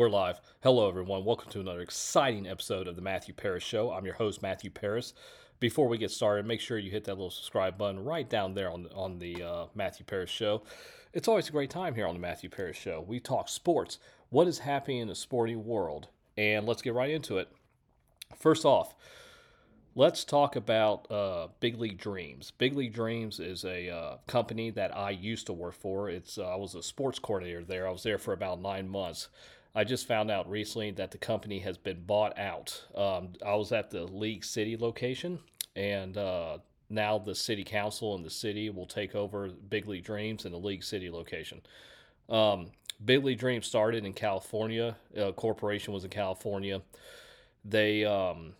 [0.00, 0.40] We're live.
[0.62, 1.26] Hello, everyone.
[1.26, 3.92] Welcome to another exciting episode of the Matthew Paris Show.
[3.92, 5.12] I'm your host, Matthew Paris.
[5.58, 8.70] Before we get started, make sure you hit that little subscribe button right down there
[8.70, 10.62] on on the uh, Matthew Paris Show.
[11.12, 13.04] It's always a great time here on the Matthew Paris Show.
[13.06, 13.98] We talk sports,
[14.30, 17.50] what is happening in the sporting world, and let's get right into it.
[18.38, 18.94] First off,
[19.94, 22.54] let's talk about uh, Big League Dreams.
[22.56, 26.08] Big League Dreams is a uh, company that I used to work for.
[26.08, 27.86] It's uh, I was a sports coordinator there.
[27.86, 29.28] I was there for about nine months.
[29.74, 32.84] I just found out recently that the company has been bought out.
[32.94, 35.38] Um, I was at the League City location,
[35.76, 36.58] and uh,
[36.88, 40.58] now the city council and the city will take over Big League Dreams in the
[40.58, 41.60] League City location.
[42.28, 42.72] Um,
[43.04, 44.96] Big League Dreams started in California.
[45.16, 46.82] Uh, corporation was in California.
[47.64, 48.54] They um,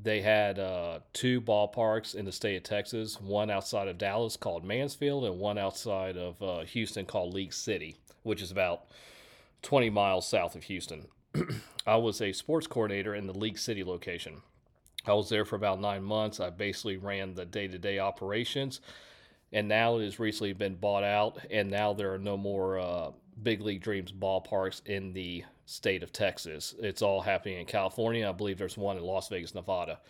[0.00, 3.20] they had uh, two ballparks in the state of Texas.
[3.20, 7.96] One outside of Dallas called Mansfield, and one outside of uh, Houston called League City,
[8.22, 8.84] which is about
[9.62, 11.06] 20 miles south of Houston.
[11.86, 14.42] I was a sports coordinator in the League City location.
[15.06, 16.40] I was there for about nine months.
[16.40, 18.80] I basically ran the day to day operations,
[19.52, 23.10] and now it has recently been bought out, and now there are no more uh,
[23.42, 26.74] Big League Dreams ballparks in the state of Texas.
[26.80, 28.28] It's all happening in California.
[28.28, 30.00] I believe there's one in Las Vegas, Nevada.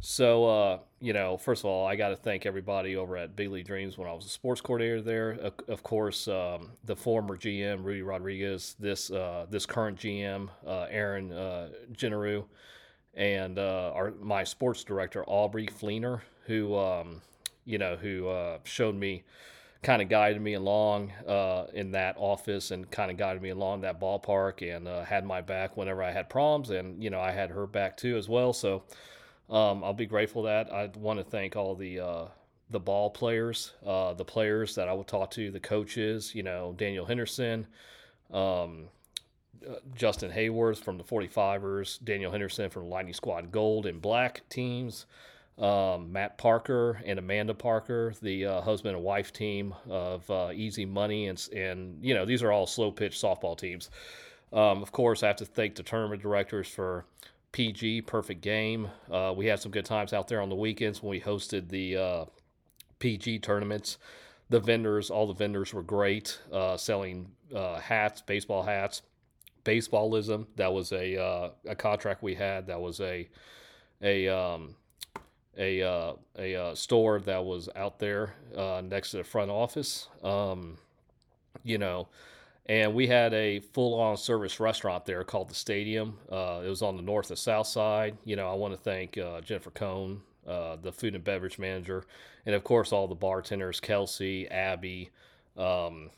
[0.00, 3.50] So, uh, you know, first of all, I got to thank everybody over at Big
[3.50, 5.30] League Dreams when I was a sports coordinator there.
[5.30, 10.86] Of, of course, um, the former GM Rudy Rodriguez, this uh, this current GM uh,
[10.90, 11.68] Aaron uh,
[13.14, 17.22] and uh, our my sports director Aubrey Fleener, who um,
[17.64, 19.24] you know who uh, showed me,
[19.82, 23.80] kind of guided me along uh, in that office and kind of guided me along
[23.80, 27.50] that ballpark and had my back whenever I had problems, and you know I had
[27.50, 28.52] her back too as well.
[28.52, 28.82] So
[29.48, 30.72] um, I'll be grateful that.
[30.72, 32.24] I want to thank all the uh,
[32.70, 36.34] the ball players, uh, the players that I will talk to, the coaches.
[36.34, 37.66] You know, Daniel Henderson,
[38.32, 38.88] um,
[39.68, 45.06] uh, Justin Hayworth from the 45ers, Daniel Henderson from Lightning Squad Gold and Black teams.
[45.58, 50.84] Um, Matt Parker and Amanda Parker, the uh, husband and wife team of uh, Easy
[50.84, 53.88] Money, and and you know these are all slow pitch softball teams.
[54.52, 57.06] Um, of course, I have to thank the tournament directors for
[57.56, 58.90] PG, perfect game.
[59.10, 61.96] Uh, we had some good times out there on the weekends when we hosted the
[61.96, 62.24] uh,
[62.98, 63.96] PG tournaments.
[64.50, 69.00] The vendors, all the vendors were great, uh, selling uh, hats, baseball hats,
[69.64, 70.44] baseballism.
[70.56, 72.66] That was a uh, a contract we had.
[72.66, 73.26] That was a
[74.02, 74.76] a um,
[75.56, 78.34] a uh, a store that was out there
[78.84, 80.08] next to the front office.
[80.22, 80.76] Um,
[81.64, 82.08] you know,
[82.68, 86.18] and we had a full-on service restaurant there called the Stadium.
[86.30, 88.16] Uh, it was on the north and south side.
[88.24, 92.04] You know, I want to thank uh, Jennifer Cohn, uh, the food and beverage manager,
[92.44, 95.10] and of course all the bartenders: Kelsey, Abby,
[95.56, 96.10] um,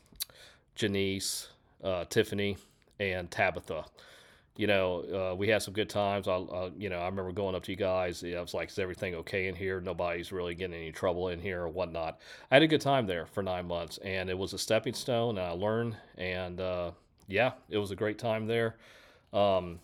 [0.75, 1.49] Janice,
[1.83, 2.57] uh, Tiffany,
[2.99, 3.85] and Tabitha
[4.59, 6.27] you know, uh, we had some good times.
[6.27, 8.21] I, uh, you know, I remember going up to you guys.
[8.25, 9.79] I was like, "Is everything okay in here?
[9.79, 12.19] Nobody's really getting any trouble in here or whatnot."
[12.51, 15.37] I had a good time there for nine months, and it was a stepping stone,
[15.37, 15.95] and I learned.
[16.17, 16.91] And uh,
[17.29, 18.75] yeah, it was a great time there.
[19.31, 19.79] Um,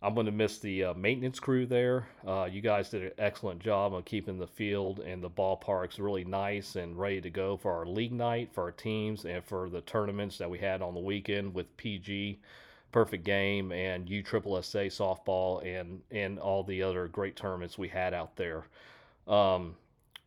[0.00, 2.06] I'm going to miss the uh, maintenance crew there.
[2.24, 6.22] Uh, you guys did an excellent job on keeping the field and the ballparks really
[6.22, 9.80] nice and ready to go for our league night, for our teams, and for the
[9.80, 12.38] tournaments that we had on the weekend with PG
[12.92, 18.36] perfect game and USSSA softball and and all the other great tournaments we had out
[18.36, 18.64] there.
[19.26, 19.76] Um,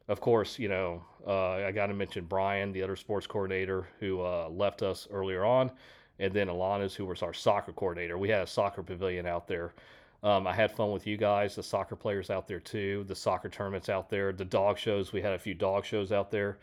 [0.08, 4.22] of course, you know uh, I got to mention Brian, the other sports coordinator who
[4.22, 5.72] uh, left us earlier on,
[6.20, 8.18] and then Alana's who was our soccer coordinator.
[8.18, 9.74] We had a soccer pavilion out there.
[10.24, 13.50] Um, I had fun with you guys, the soccer players out there too, the soccer
[13.50, 15.12] tournaments out there, the dog shows.
[15.12, 16.60] We had a few dog shows out there.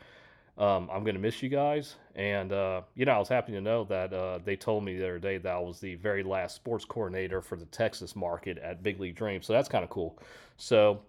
[0.58, 1.94] Um, I'm going to miss you guys.
[2.16, 5.04] And, uh, you know, I was happy to know that uh, they told me the
[5.04, 8.82] other day that I was the very last sports coordinator for the Texas market at
[8.82, 9.40] Big League Dream.
[9.40, 10.18] So that's kind of cool.
[10.56, 11.00] So,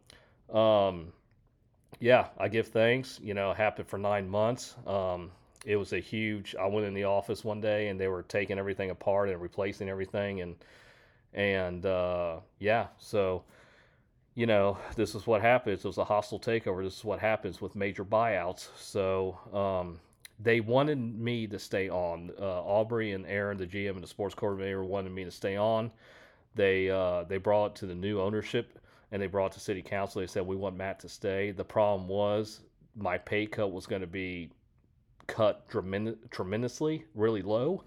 [0.54, 1.12] um,
[2.00, 3.20] yeah, I give thanks.
[3.24, 4.76] You know, happened for nine months.
[4.86, 5.32] Um,
[5.66, 6.56] it was a huge.
[6.60, 9.90] I went in the office one day and they were taking everything apart and replacing
[9.90, 10.56] everything, and
[11.34, 13.44] and uh, yeah, so
[14.40, 15.84] you know, this is what happens.
[15.84, 16.82] It was a hostile takeover.
[16.82, 18.70] This is what happens with major buyouts.
[18.80, 20.00] So um,
[20.40, 22.32] they wanted me to stay on.
[22.40, 25.92] Uh, Aubrey and Aaron, the GM and the sports coordinator, wanted me to stay on.
[26.56, 28.80] They uh, they brought it to the new ownership
[29.12, 30.22] and they brought it to city council.
[30.22, 31.52] They said we want Matt to stay.
[31.52, 32.62] The problem was
[32.96, 34.52] my pay cut was going to be
[35.28, 37.84] cut tremendously, really low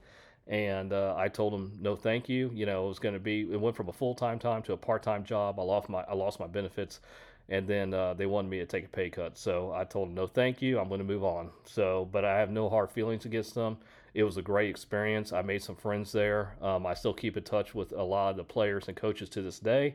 [0.47, 2.51] and uh, I told him no, thank you.
[2.53, 3.43] You know, it was going to be.
[3.43, 5.59] It went from a full time time to a part time job.
[5.59, 7.01] I lost my I lost my benefits,
[7.49, 9.39] and then uh, they wanted me to take a pay cut.
[9.39, 10.79] So I told them no, thank you.
[10.79, 11.51] I'm going to move on.
[11.65, 13.79] So, but I have no hard feelings against them.
[14.15, 15.33] It was a great experience.
[15.33, 16.55] I made some friends there.
[16.61, 19.43] Um, I still keep in touch with a lot of the players and coaches to
[19.43, 19.95] this day.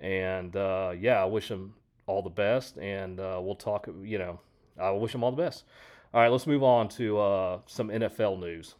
[0.00, 1.74] And uh, yeah, I wish them
[2.06, 2.78] all the best.
[2.78, 4.40] And uh, we'll talk, you know,
[4.80, 5.64] I wish them all the best.
[6.14, 8.74] All right, let's move on to uh, some NFL news.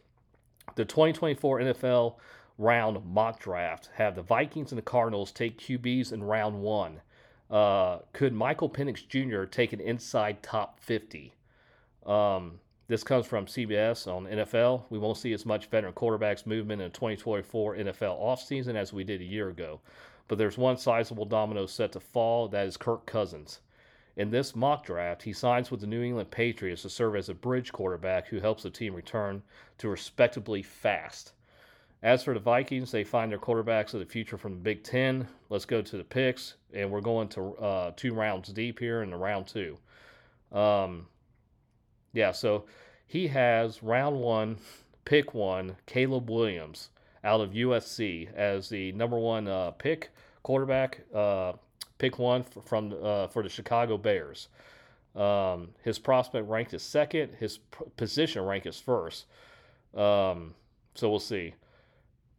[0.75, 2.15] The 2024 NFL
[2.57, 7.01] round mock draft have the Vikings and the Cardinals take QBs in round one.
[7.49, 9.43] Uh, could Michael Penix Jr.
[9.45, 11.33] take an inside top 50?
[12.05, 14.83] Um, this comes from CBS on NFL.
[14.89, 19.03] We won't see as much veteran quarterbacks movement in the 2024 NFL offseason as we
[19.03, 19.79] did a year ago.
[20.27, 23.59] But there's one sizable domino set to fall that is Kirk Cousins.
[24.15, 27.33] In this mock draft, he signs with the New England Patriots to serve as a
[27.33, 29.41] bridge quarterback who helps the team return
[29.79, 31.33] to respectably fast.
[32.03, 35.27] As for the Vikings, they find their quarterbacks of the future from the Big Ten.
[35.49, 39.09] Let's go to the picks, and we're going to uh, two rounds deep here in
[39.09, 39.77] the round two.
[40.51, 41.07] Um,
[42.11, 42.65] yeah, so
[43.07, 44.57] he has round one,
[45.05, 46.89] pick one, Caleb Williams
[47.23, 50.11] out of USC as the number one uh, pick
[50.43, 50.99] quarterback.
[51.15, 51.53] Uh,
[52.03, 54.49] pick one for, from uh, for the Chicago Bears.
[55.15, 57.33] Um, his prospect rank is second.
[57.39, 57.59] His
[57.95, 59.25] position rank is first.
[59.95, 60.53] Um,
[60.95, 61.53] so we'll see.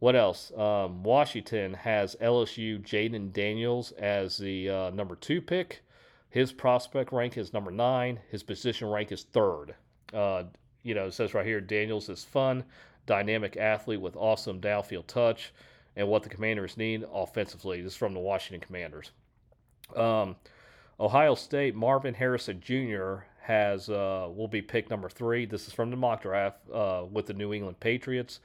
[0.00, 0.52] What else?
[0.54, 5.82] Um, Washington has LSU Jayden Daniels as the uh, number two pick.
[6.28, 8.20] His prospect rank is number nine.
[8.30, 9.74] His position rank is third.
[10.12, 10.44] Uh,
[10.82, 12.64] you know, it says right here Daniels is fun,
[13.06, 15.54] dynamic athlete with awesome downfield touch,
[15.96, 17.80] and what the Commanders need offensively.
[17.80, 19.12] This is from the Washington Commanders.
[19.96, 20.36] Um,
[20.98, 23.24] Ohio State Marvin Harrison Jr.
[23.40, 25.44] has uh, will be pick number three.
[25.46, 28.40] This is from the mock draft uh, with the New England Patriots.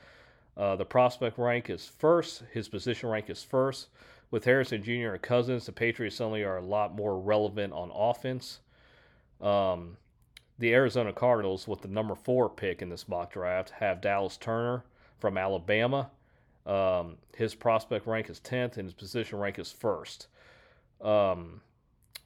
[0.58, 2.44] Uh, the prospect rank is first.
[2.52, 3.88] His position rank is first.
[4.32, 5.14] With Harrison Jr.
[5.14, 8.60] and Cousins, the Patriots suddenly are a lot more relevant on offense.
[9.42, 9.98] Um,
[10.60, 14.84] the Arizona Cardinals, with the number four pick in this mock draft, have Dallas Turner
[15.18, 16.12] from Alabama.
[16.66, 20.28] Um, his prospect rank is 10th, and his position rank is first.
[21.02, 21.62] Um,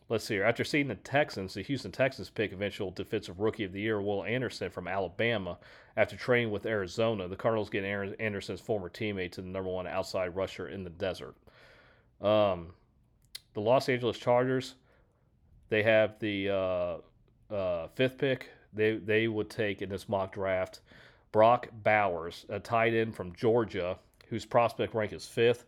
[0.09, 0.43] let's see here.
[0.43, 4.23] After seeing the Texans, the Houston Texans pick eventual defensive rookie of the year, Will
[4.23, 5.57] Anderson from Alabama,
[5.97, 9.87] after training with Arizona, the Cardinals get Aaron Anderson's former teammate to the number one
[9.87, 11.35] outside rusher in the desert.
[12.21, 12.73] Um,
[13.53, 14.75] the Los Angeles Chargers,
[15.69, 18.49] they have the uh, uh, fifth pick.
[18.73, 20.81] They they would take in this mock draft
[21.33, 23.97] Brock Bowers, a tight end from Georgia,
[24.27, 25.65] whose prospect rank is fifth,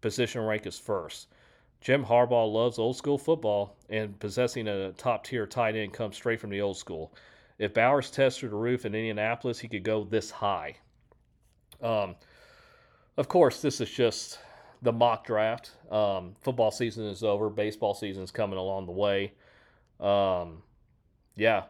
[0.00, 1.28] position rank is first.
[1.80, 6.40] Jim Harbaugh loves old school football, and possessing a top tier tight end comes straight
[6.40, 7.14] from the old school.
[7.58, 10.76] If Bowers through the roof in Indianapolis, he could go this high.
[11.82, 12.16] Um,
[13.16, 14.38] of course, this is just
[14.82, 15.72] the mock draft.
[15.90, 17.50] Um, football season is over.
[17.50, 19.32] Baseball season is coming along the way.
[19.98, 20.62] Um,
[21.36, 21.64] yeah,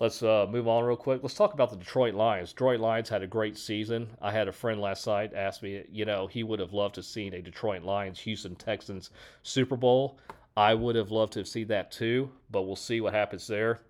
[0.00, 1.22] let's uh, move on real quick.
[1.22, 2.50] Let's talk about the Detroit Lions.
[2.50, 4.08] Detroit Lions had a great season.
[4.20, 7.00] I had a friend last night ask me, you know, he would have loved to
[7.00, 9.10] have seen a Detroit Lions Houston Texans
[9.42, 10.18] Super Bowl.
[10.56, 13.80] I would have loved to have seen that too, but we'll see what happens there.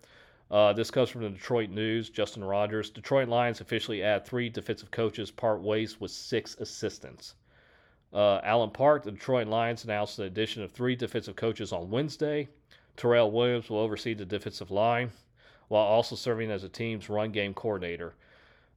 [0.51, 2.09] Uh, this comes from the Detroit News.
[2.09, 2.89] Justin Rogers.
[2.89, 7.35] Detroit Lions officially add three defensive coaches, part ways with six assistants.
[8.13, 12.49] Uh, Allen Park, the Detroit Lions announced the addition of three defensive coaches on Wednesday.
[12.97, 15.09] Terrell Williams will oversee the defensive line
[15.71, 18.13] while also serving as a team's run game coordinator.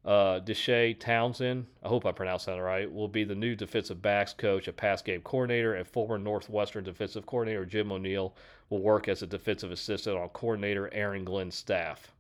[0.05, 4.33] Uh, Deshea Townsend, I hope I pronounced that right, will be the new defensive backs
[4.33, 8.33] coach a pass game coordinator, and former Northwestern defensive coordinator Jim O'Neil
[8.71, 12.13] will work as a defensive assistant on coordinator Aaron Glenn's staff.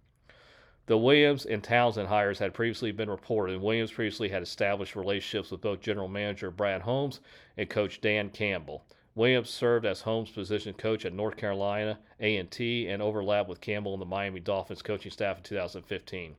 [0.86, 5.52] The Williams and Townsend hires had previously been reported, and Williams previously had established relationships
[5.52, 7.20] with both general manager Brad Holmes
[7.56, 8.84] and coach Dan Campbell.
[9.14, 14.02] Williams served as Holmes' position coach at North Carolina A&T and overlapped with Campbell and
[14.02, 16.34] the Miami Dolphins coaching staff in 2015.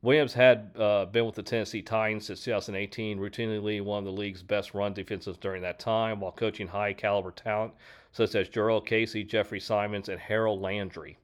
[0.00, 4.42] Williams had uh, been with the Tennessee Titans since 2018, routinely one of the league's
[4.42, 7.72] best run defenses during that time, while coaching high caliber talent
[8.12, 11.18] such as Jurrell Casey, Jeffrey Simmons, and Harold Landry.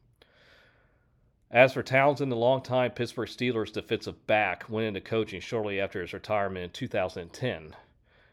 [1.50, 6.12] As for Townsend, the longtime Pittsburgh Steelers defensive back went into coaching shortly after his
[6.12, 7.74] retirement in 2010.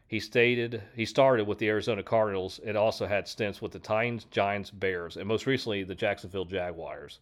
[0.08, 4.24] He stated he started with the Arizona Cardinals and also had stints with the Titans,
[4.30, 7.18] Giants, Bears, and most recently the Jacksonville Jaguars.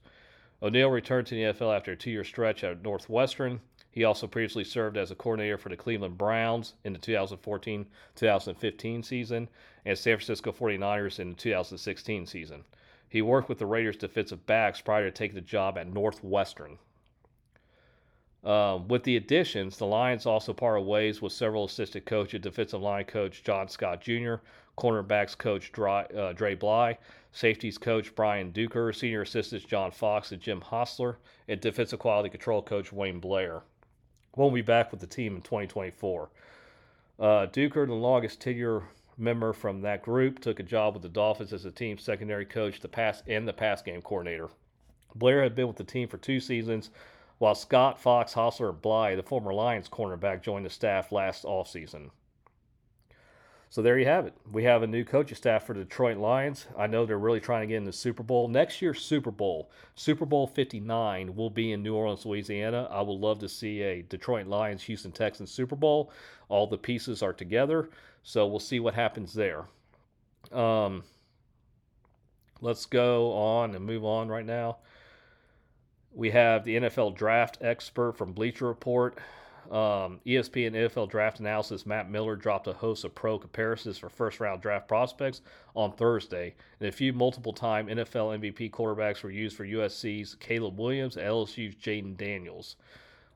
[0.62, 3.62] O'Neil returned to the NFL after a two year stretch at Northwestern.
[3.91, 7.87] He also previously served as a coordinator for the Cleveland Browns in the 2014
[8.17, 9.49] 2015 season
[9.87, 12.64] and San Francisco 49ers in the 2016 season.
[13.09, 16.79] He worked with the Raiders defensive backs prior to taking the job at Northwestern.
[18.44, 23.04] Um, with the additions, the Lions also parted ways with several assistant coaches, defensive line
[23.04, 24.34] coach John Scott Jr.,
[24.76, 26.98] cornerbacks coach Dre, uh, Dre Bly,
[27.32, 32.60] safeties coach Brian Duker, senior assistants John Fox and Jim Hostler, and defensive quality control
[32.60, 33.62] coach Wayne Blair.
[34.36, 36.28] won't be back with the team in 2024.
[37.18, 38.82] Uh, Duker, the longest tenure
[39.16, 42.80] member from that group, took a job with the Dolphins as the team's secondary coach,
[42.80, 44.50] the pass and the pass game coordinator.
[45.14, 46.90] Blair had been with the team for two seasons,
[47.38, 52.11] while Scott, Fox, Hostler, and Bly, the former Lions cornerback, joined the staff last offseason.
[53.75, 54.35] So there you have it.
[54.53, 56.67] We have a new coaching staff for the Detroit Lions.
[56.79, 58.47] I know they're really trying to get in the Super Bowl.
[58.47, 62.88] Next year's Super Bowl, Super Bowl 59, will be in New Orleans, Louisiana.
[62.88, 66.12] I would love to see a Detroit Lions Houston Texans Super Bowl.
[66.49, 67.91] All the pieces are together,
[68.23, 69.64] so we'll see what happens there.
[70.53, 71.03] Um,
[72.61, 74.76] let's go on and move on right now.
[76.14, 79.18] We have the NFL draft expert from Bleacher Report.
[79.71, 84.38] Um, ESPN NFL draft analysis Matt Miller dropped a host of pro comparisons for first
[84.38, 85.40] round draft prospects
[85.75, 90.78] on Thursday, and a few multiple time NFL MVP quarterbacks were used for USC's Caleb
[90.78, 92.76] Williams and LSU's Jayden Daniels.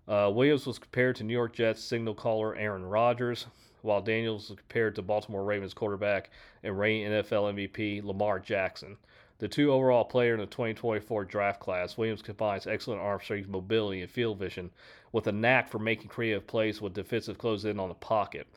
[0.06, 3.46] Uh, Williams was compared to New York Jets signal caller Aaron Rodgers,
[3.82, 6.30] while Daniels was compared to Baltimore Ravens quarterback
[6.62, 8.96] and reigning NFL MVP Lamar Jackson.
[9.38, 14.02] The two overall player in the 2024 draft class, Williams combines excellent arm strength, mobility,
[14.02, 14.72] and field vision
[15.12, 18.48] with a knack for making creative plays with defensive close in on the pocket.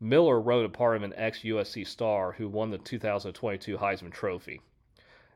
[0.00, 4.60] Miller wrote a part of an ex USC star who won the 2022 Heisman Trophy.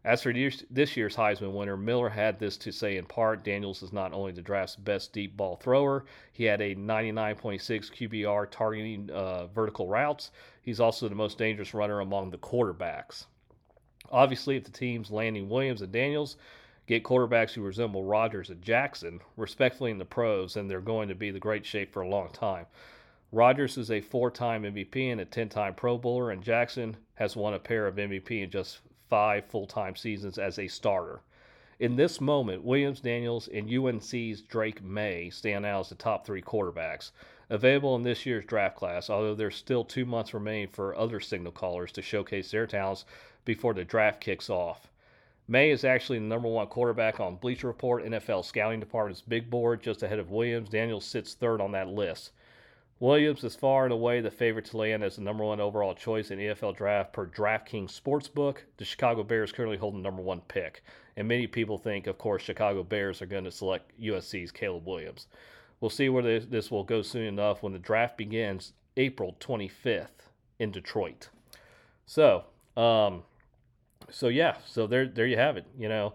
[0.05, 0.35] As for
[0.71, 4.33] this year's Heisman winner, Miller had this to say in part Daniels is not only
[4.33, 10.33] the draft's best deep ball thrower, he had a 99.6 QBR targeting uh, vertical routes.
[10.61, 13.25] He's also the most dangerous runner among the quarterbacks.
[14.13, 16.37] Obviously, if the teams landing Williams and Daniels
[16.87, 21.15] get quarterbacks who resemble Rodgers and Jackson, respectfully in the pros, then they're going to
[21.15, 22.67] be the great shape for a long time.
[23.33, 27.35] Rodgers is a four time MVP and a 10 time Pro Bowler, and Jackson has
[27.35, 31.21] won a pair of MVP in just five full time seasons as a starter.
[31.79, 36.43] In this moment, Williams, Daniels, and UNC's Drake Maye stand out as the top three
[36.43, 37.11] quarterbacks
[37.53, 41.53] available in this year's draft class, although there's still two months remaining for other signal
[41.53, 43.05] callers to showcase their talents
[43.45, 44.89] before the draft kicks off.
[45.47, 49.83] Maye is actually the number one quarterback on Bleacher Report, NFL scouting department's big board,
[49.83, 50.71] just ahead of Williams.
[50.71, 52.33] Daniels sits third on that list.
[53.01, 56.31] Williams is far and away the favorite to land as the number one overall choice
[56.31, 58.59] in NFL draft per DraftKings Sportsbook.
[58.79, 60.83] The Chicago Bears currently hold the number one pick.
[61.19, 65.27] And many people think, of course, Chicago Bears are going to select USC's Caleb Williams.
[65.83, 70.29] We'll see where this, will go soon enough when the draft begins April 25th
[70.61, 71.29] in Detroit.
[72.07, 72.45] So,
[72.77, 73.25] um,
[74.09, 75.67] so yeah, so there there you have it.
[75.77, 76.15] You know,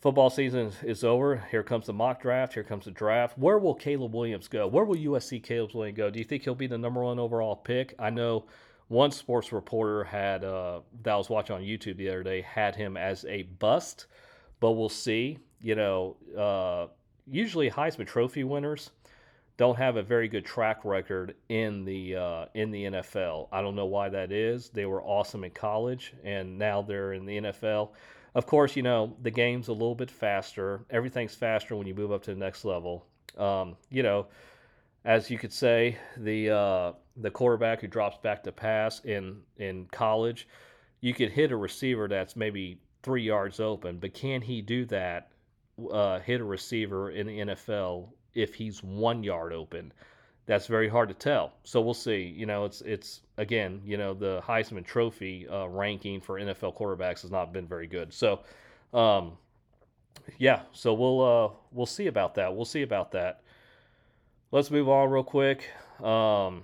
[0.00, 1.46] football season is over.
[1.52, 2.54] Here comes the mock draft.
[2.54, 3.38] Here comes the draft.
[3.38, 4.66] Where will Caleb Williams go?
[4.66, 6.10] Where will USC Caleb Williams go?
[6.10, 7.94] Do you think he'll be the number one overall pick?
[7.96, 8.46] I know
[8.88, 12.96] one sports reporter had uh, that was watching on YouTube the other day had him
[12.96, 14.06] as a bust,
[14.58, 15.38] but we'll see.
[15.60, 16.88] You know, uh,
[17.30, 18.90] usually Heisman Trophy winners
[19.56, 23.48] don't have a very good track record in the uh, in the NFL.
[23.52, 24.70] I don't know why that is.
[24.70, 27.90] They were awesome in college, and now they're in the NFL.
[28.34, 30.84] Of course, you know the game's a little bit faster.
[30.90, 33.06] Everything's faster when you move up to the next level.
[33.36, 34.26] Um, you know,
[35.04, 39.86] as you could say, the uh, the quarterback who drops back to pass in in
[39.90, 40.46] college,
[41.00, 45.30] you could hit a receiver that's maybe three yards open, but can he do that?
[45.92, 49.92] Uh, hit a receiver in the NFL if he's one yard open.
[50.46, 51.52] That's very hard to tell.
[51.62, 52.22] So we'll see.
[52.22, 57.22] You know, it's it's again, you know, the Heisman Trophy uh, ranking for NFL quarterbacks
[57.22, 58.12] has not been very good.
[58.12, 58.40] So,
[58.94, 59.32] um,
[60.38, 60.62] yeah.
[60.72, 62.54] So we'll uh, we'll see about that.
[62.54, 63.42] We'll see about that.
[64.50, 65.68] Let's move on real quick.
[66.02, 66.62] Um,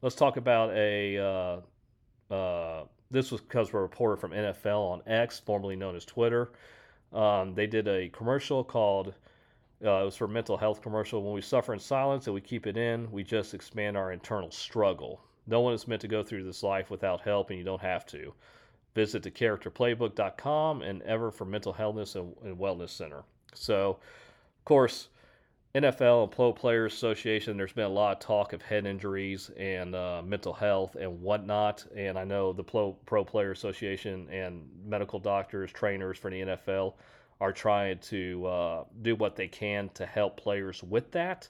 [0.00, 1.18] let's talk about a.
[1.18, 6.04] Uh, uh, this was because we're a reporter from NFL on X, formerly known as
[6.04, 6.52] Twitter.
[7.14, 9.14] Um, they did a commercial called
[9.84, 11.22] uh, it was for mental health commercial.
[11.22, 14.50] When we suffer in silence and we keep it in, we just expand our internal
[14.50, 15.20] struggle.
[15.46, 18.06] No one is meant to go through this life without help, and you don't have
[18.06, 18.32] to.
[18.94, 23.24] Visit the thecharacterplaybook.com and ever for mental healthness and, and wellness center.
[23.52, 23.98] So,
[24.58, 25.08] of course,
[25.74, 29.96] NFL and Pro Players Association, there's been a lot of talk of head injuries and
[29.96, 31.84] uh, mental health and whatnot.
[31.96, 36.94] And I know the Pro, Pro Player Association and medical doctors, trainers for the NFL
[37.40, 41.48] are trying to uh, do what they can to help players with that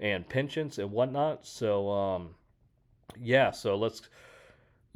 [0.00, 1.46] and pensions and whatnot.
[1.46, 2.30] So um,
[3.20, 4.08] yeah, so let's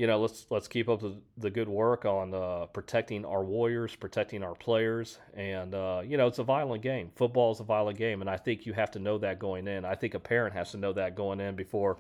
[0.01, 3.95] you know let's let's keep up the, the good work on uh, protecting our warriors,
[3.95, 7.11] protecting our players, and uh, you know it's a violent game.
[7.17, 9.85] Football is a violent game, and I think you have to know that going in.
[9.85, 11.99] I think a parent has to know that going in before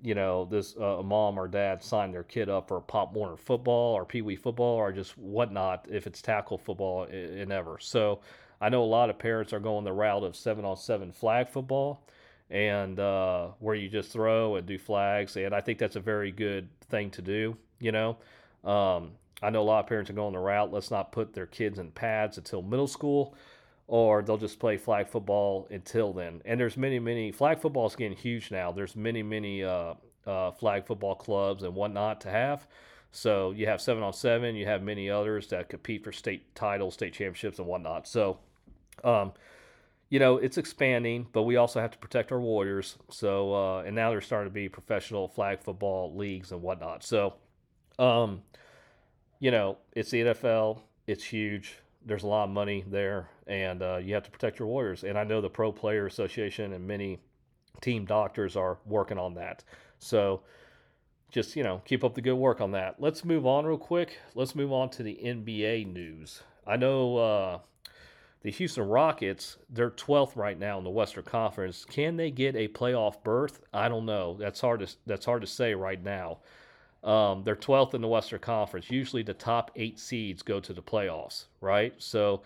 [0.00, 3.94] you know, this uh, mom or dad sign their kid up for Pop Warner football
[3.94, 7.78] or Pee Wee football or just whatnot if it's tackle football and ever.
[7.80, 8.20] So
[8.60, 11.48] I know a lot of parents are going the route of seven on seven flag
[11.48, 12.04] football
[12.50, 15.36] and uh, where you just throw and do flags.
[15.36, 18.18] And I think that's a very good thing to do, you know.
[18.64, 21.46] Um, I know a lot of parents are going the route, let's not put their
[21.46, 23.34] kids in pads until middle school,
[23.86, 26.40] or they'll just play flag football until then.
[26.44, 28.72] And there's many, many, flag football is getting huge now.
[28.72, 29.94] There's many, many uh,
[30.26, 32.66] uh, flag football clubs and whatnot to have.
[33.12, 36.94] So you have seven on seven, you have many others that compete for state titles,
[36.94, 38.08] state championships, and whatnot.
[38.08, 38.38] So,
[39.04, 39.32] um,
[40.10, 42.96] you know, it's expanding, but we also have to protect our warriors.
[43.10, 47.02] So, uh, and now there's starting to be professional flag football leagues and whatnot.
[47.02, 47.34] So,
[47.98, 48.42] um,
[49.40, 50.80] you know, it's the NFL.
[51.06, 51.78] It's huge.
[52.06, 55.04] There's a lot of money there, and uh, you have to protect your Warriors.
[55.04, 57.18] And I know the Pro Player Association and many
[57.80, 59.64] team doctors are working on that.
[59.98, 60.42] So
[61.30, 62.96] just, you know, keep up the good work on that.
[63.00, 64.18] Let's move on real quick.
[64.34, 66.42] Let's move on to the NBA news.
[66.66, 67.58] I know uh,
[68.44, 71.86] the Houston Rockets, they're 12th right now in the Western Conference.
[71.86, 73.60] Can they get a playoff berth?
[73.72, 74.36] I don't know.
[74.38, 76.38] That's hard to that's hard to say right now.
[77.02, 78.90] Um, they're 12th in the Western Conference.
[78.90, 81.94] Usually the top eight seeds go to the playoffs, right?
[81.96, 82.42] So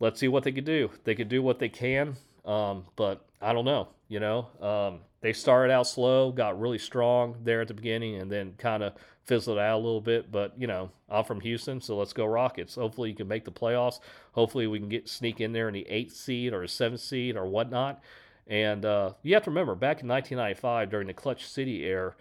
[0.00, 0.90] let's see what they could do.
[1.04, 2.16] They could do what they can,
[2.46, 3.88] um, but I don't know.
[4.08, 8.30] You know, um, they started out slow, got really strong there at the beginning, and
[8.30, 10.30] then kind of fizzled out a little bit.
[10.30, 12.76] But you know, I'm from Houston, so let's go Rockets.
[12.76, 13.98] Hopefully, you can make the playoffs.
[14.32, 17.36] Hopefully, we can get sneak in there in the eighth seed or a seventh seed
[17.36, 18.00] or whatnot.
[18.46, 22.14] And uh, you have to remember, back in 1995, during the Clutch City era,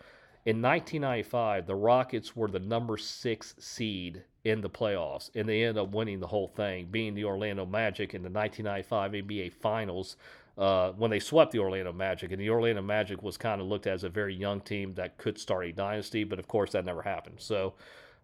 [0.45, 5.83] in 1995, the Rockets were the number six seed in the playoffs, and they ended
[5.83, 10.17] up winning the whole thing, being the Orlando Magic in the 1995 NBA Finals
[10.55, 12.31] uh, when they swept the Orlando Magic.
[12.31, 15.17] And the Orlando Magic was kind of looked at as a very young team that
[15.17, 17.37] could start a dynasty, but of course that never happened.
[17.39, 17.73] So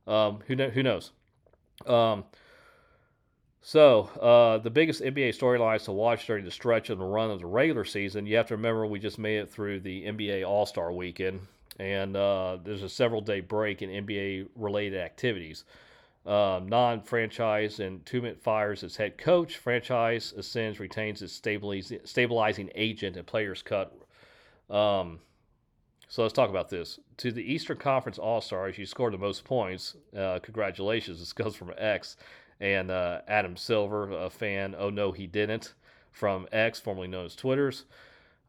[0.05, 1.11] um, who, who knows?
[1.87, 2.25] Um,
[3.63, 7.39] so, uh, the biggest NBA storylines to watch during the stretch of the run of
[7.39, 10.67] the regular season, you have to remember we just made it through the NBA All
[10.67, 11.41] Star weekend
[11.79, 15.63] and uh, there's a several day break in NBA related activities.
[16.25, 19.57] Uh, non franchise and Tumit fires its head coach.
[19.57, 23.93] Franchise ascends, retains its stabilizing, stabilizing agent, and players cut.
[24.69, 25.19] Um,
[26.07, 26.99] so let's talk about this.
[27.17, 29.95] To the Eastern Conference All Stars, you scored the most points.
[30.15, 31.19] Uh, congratulations.
[31.19, 32.17] This goes from X.
[32.59, 35.73] And uh, Adam Silver, a fan, oh no, he didn't,
[36.11, 37.85] from X, formerly known as Twitter's.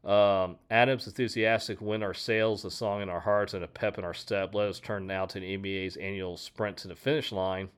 [0.03, 4.03] Um, Adams enthusiastic win our sails, a song in our hearts, and a pep in
[4.03, 4.53] our step.
[4.53, 7.69] Let us turn now to the NBA's annual sprint to the finish line.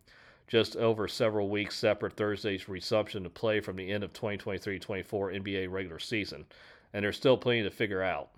[0.47, 5.05] Just over several weeks separate Thursday's resumption to play from the end of 2023-24
[5.41, 6.45] NBA regular season,
[6.93, 8.29] and there's still plenty to figure out.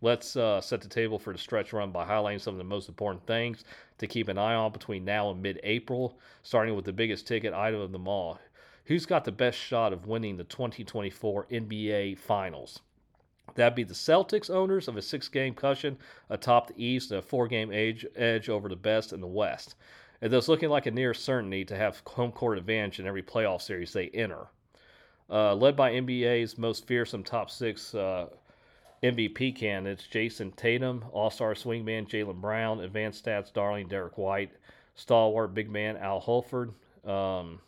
[0.00, 2.88] Let's uh, set the table for the stretch run by highlighting some of the most
[2.88, 3.64] important things
[3.98, 7.80] to keep an eye on between now and mid-April, starting with the biggest ticket item
[7.80, 8.38] of them all.
[8.84, 12.80] Who's got the best shot of winning the 2024 NBA Finals?
[13.54, 15.98] That'd be the Celtics owners of a six game cushion
[16.30, 19.74] atop the East and a four game edge, over the best in the West.
[20.20, 23.62] And thus looking like a near certainty to have home court advantage in every playoff
[23.62, 24.48] series they enter.
[25.30, 28.28] Uh, led by NBA's most fearsome top six uh,
[29.02, 34.50] MVP candidates Jayson Tatum, All Star swingman Jaylen Brown, advanced stats darling Derrick White,
[34.94, 36.72] stalwart big man Al Horford,
[37.08, 37.60] um,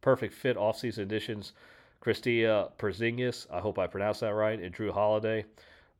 [0.00, 1.52] perfect fit offseason additions
[2.00, 5.44] Christia Porzingis, I hope I pronounced that right, and Jrue Holiday.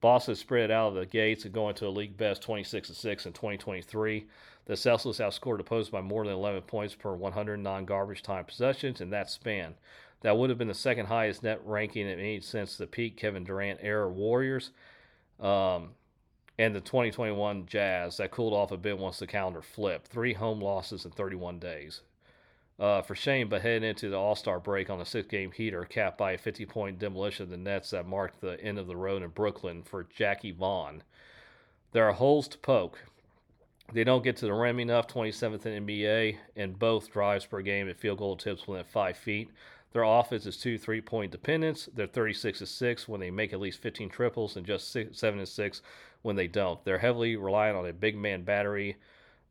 [0.01, 3.33] Boston spread out of the gates and going to a league best 26 6 in
[3.33, 4.27] 2023.
[4.67, 9.11] The Celtics outscored opposed by more than 11 points per 109 garbage time possessions in
[9.11, 9.75] that span.
[10.21, 13.45] That would have been the second highest net ranking in any since the peak Kevin
[13.45, 14.71] Durant era Warriors.
[15.41, 15.91] Um,
[16.59, 20.09] and the 2021 Jazz that cooled off a bit once the calendar flipped.
[20.09, 22.03] Three home losses in 31 days
[22.79, 25.85] uh, for shame, but heading into the All Star break on a six game heater,
[25.85, 28.97] capped by a 50 point demolition of the Nets that marked the end of the
[28.97, 31.03] road in Brooklyn for Jacque Vaughn.
[31.93, 33.05] There are holes to poke.
[33.93, 37.88] They don't get to the rim enough, 27th in NBA, and both drives per game
[37.88, 39.51] and field goal tips within five feet.
[39.93, 41.88] Their offense is two three point dependence.
[41.95, 45.38] They're 36 to 6 when they make at least 15 triples and just six, 7
[45.38, 45.83] to 6
[46.23, 46.85] when they don't.
[46.85, 48.97] They're heavily reliant on a big man battery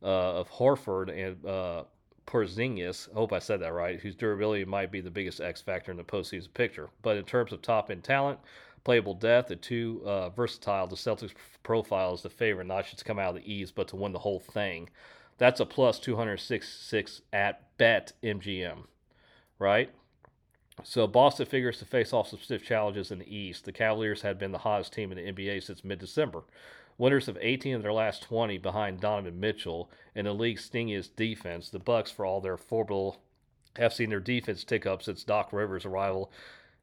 [0.02, 1.82] uh, of Horford and uh,
[2.28, 5.90] Porzingis, I hope I said that right, whose durability might be the biggest X factor
[5.90, 6.90] in the postseason picture.
[7.00, 8.38] But in terms of top end talent,
[8.84, 13.04] playable depth, and too uh, versatile, the Celtics profile is the favorite not just to
[13.04, 14.90] come out of the East, but to win the whole thing.
[15.38, 18.80] That's a plus 266 at bet MGM,
[19.58, 19.90] right?
[20.84, 23.64] So Boston figures to face off some stiff challenges in the East.
[23.64, 26.42] The Cavaliers had been the hottest team in the NBA since mid-December.
[26.98, 31.70] Winners of 18 of their last 20 behind Donovan Mitchell and the league's stingiest defense,
[31.70, 33.22] the Bucks, for all their formidable
[33.76, 36.32] have seen their defense tick up since Doc Rivers' arrival.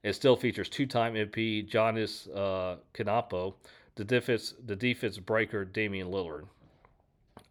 [0.03, 3.55] It still features two-time MP Giannis uh, Canapo,
[3.95, 6.45] the defense the defense breaker Damian Lillard.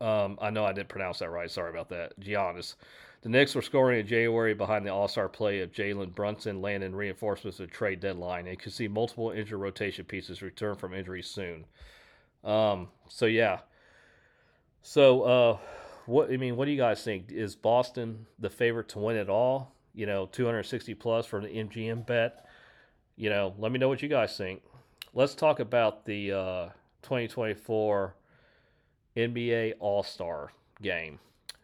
[0.01, 1.51] Um, I know I didn't pronounce that right.
[1.51, 2.19] Sorry about that.
[2.19, 2.77] Giannis.
[3.23, 6.95] The Knicks were scoring in January behind the All Star play of Jalen Brunson landing
[6.95, 11.65] reinforcements at trade deadline and could see multiple injured rotation pieces return from injury soon.
[12.45, 13.61] Um, so yeah.
[14.83, 15.59] So uh,
[16.07, 17.31] what I mean, what do you guys think?
[17.33, 19.75] Is Boston the favorite to win it all?
[19.95, 22.47] You know, 260 plus for the MGM bet.
[23.17, 24.63] You know, let me know what you guys think.
[25.15, 26.69] Let's talk about the uh,
[27.03, 28.15] 2024
[29.17, 30.53] NBA All Star
[30.83, 31.21] game.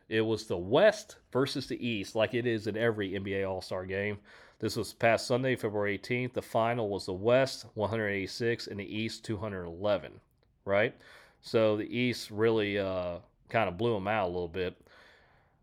[0.09, 3.85] It was the West versus the East, like it is in every NBA All Star
[3.85, 4.19] game.
[4.61, 6.35] This was past Sunday, February 18th.
[6.35, 10.13] The final was the West 186 and the East 211,
[10.71, 10.95] right?
[11.43, 14.77] So the East really uh, kind of blew them out a little bit.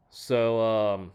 [0.10, 1.12] So, um,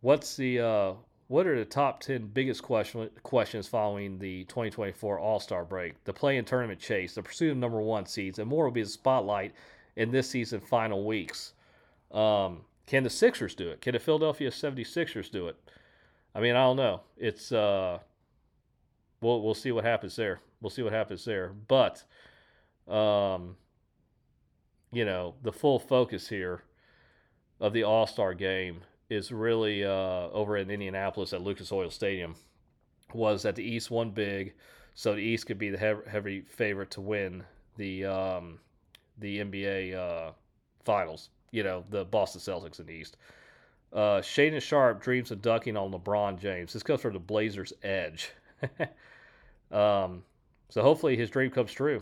[0.00, 0.92] what's the uh,
[1.28, 6.02] what are the top 10 biggest question, questions following the 2024 All Star break?
[6.04, 8.82] The play in tournament chase, the pursuit of number one seeds, and more will be
[8.82, 9.52] the spotlight
[9.96, 11.52] in this season final weeks.
[12.10, 13.80] Um, can the Sixers do it?
[13.80, 15.56] Can the Philadelphia 76ers do it?
[16.34, 17.02] I mean, I don't know.
[17.16, 17.98] It's uh,
[19.20, 20.40] we'll we'll see what happens there.
[20.60, 21.52] We'll see what happens there.
[21.68, 22.02] But
[22.88, 23.56] um,
[24.92, 26.62] you know, the full focus here
[27.60, 32.34] of the All Star game is really uh, over in Indianapolis at Lucas Oil Stadium.
[33.12, 34.54] Was that the East won big,
[34.94, 37.42] so the East could be the heavy favorite to win
[37.76, 38.58] the um,
[39.18, 40.32] the NBA uh,
[40.84, 41.30] Finals.
[41.50, 43.16] You know, the Boston Celtics in the East.
[43.92, 46.72] Uh, Shaedon Sharpe dreams of ducking on LeBron James.
[46.72, 48.30] This comes from the Blazers' edge.
[49.72, 50.22] um,
[50.68, 52.00] so hopefully his dream comes true.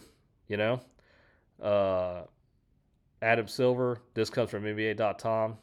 [0.48, 0.80] You know,
[1.62, 2.22] uh,
[3.22, 4.00] Adam Silver.
[4.14, 5.56] This comes from NBA.com.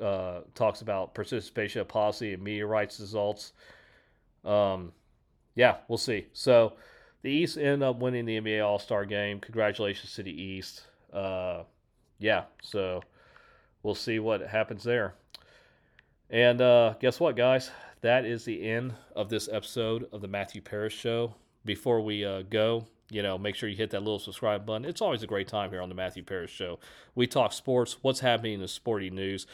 [0.00, 3.52] Uh, talks about participation policy and media rights results.
[4.44, 4.92] Um,
[5.56, 6.26] yeah, we'll see.
[6.32, 6.74] So
[7.22, 9.40] the East end up winning the NBA All Star game.
[9.40, 10.82] Congratulations to the East.
[11.12, 11.64] Uh,
[12.18, 13.02] yeah, so
[13.82, 15.14] we'll see what happens there.
[16.30, 17.70] And uh, guess what, guys?
[18.02, 21.34] That is the end of this episode of the Matthew Paris Show.
[21.64, 24.84] Before we uh, go, you know, make sure you hit that little subscribe button.
[24.84, 26.78] It's always a great time here on the Matthew Paris Show.
[27.14, 29.46] We talk sports, what's happening in the sporty news,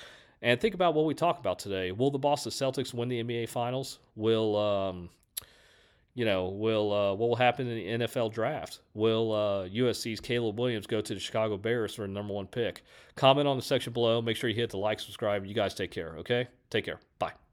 [0.42, 1.92] and think about what we talk about today.
[1.92, 3.98] Will the Boston Celtics win the NBA Finals?
[4.16, 5.10] Will um,
[6.14, 8.80] you know, will uh, what will happen in the NFL draft?
[8.94, 12.84] Will uh, USC's Caleb Williams go to the Chicago Bears for the number one pick?
[13.16, 14.22] Comment on the section below.
[14.22, 15.44] Make sure you hit the like, subscribe.
[15.44, 16.48] You guys take care, okay?
[16.70, 17.00] Take care.
[17.18, 17.43] Bye.